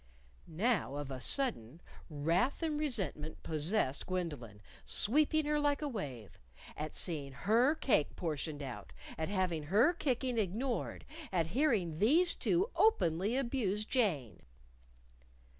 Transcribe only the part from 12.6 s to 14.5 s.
openly abuse Jane.